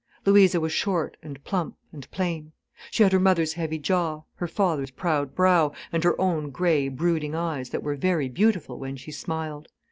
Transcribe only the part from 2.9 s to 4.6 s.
had her mother's heavy jaw, her